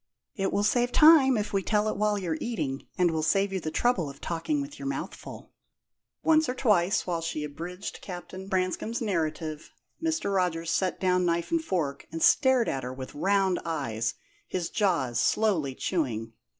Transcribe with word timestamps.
"It 0.35 0.51
will 0.51 0.63
save 0.63 0.91
time 0.91 1.37
if 1.37 1.53
we 1.53 1.61
tell 1.61 1.87
it 1.87 1.95
while 1.95 2.17
you're 2.17 2.39
eating, 2.41 2.87
and 2.97 3.11
will 3.11 3.21
save 3.21 3.53
you 3.53 3.59
the 3.59 3.69
trouble 3.69 4.09
of 4.09 4.19
talking 4.19 4.59
with 4.59 4.79
your 4.79 4.87
mouth 4.87 5.13
full." 5.13 5.51
Once 6.23 6.49
or 6.49 6.55
twice, 6.55 7.05
while 7.05 7.21
she 7.21 7.43
abridged 7.43 8.01
Captain 8.01 8.47
Branscome's 8.47 8.99
narrative, 8.99 9.71
Mr. 10.03 10.33
Rogers 10.33 10.71
set 10.71 10.99
down 10.99 11.23
knife 11.23 11.51
and 11.51 11.63
fork, 11.63 12.07
and 12.11 12.19
stared 12.23 12.67
at 12.67 12.81
her 12.81 12.91
with 12.91 13.13
round 13.13 13.59
eyes, 13.63 14.15
his 14.47 14.71
jaws 14.71 15.19
slowly 15.19 15.75
chewing. 15.75 16.33